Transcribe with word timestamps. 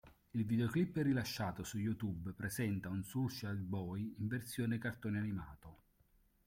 Il 0.31 0.45
videoclip 0.45 0.95
rilasciato 0.95 1.63
su 1.63 1.77
YouTube, 1.77 2.31
presenta 2.33 2.89
un 2.89 3.03
Soulja 3.03 3.51
Boy 3.53 4.15
in 4.17 4.27
versione 4.27 4.79
cartone 4.79 5.19
animato. 5.19 5.81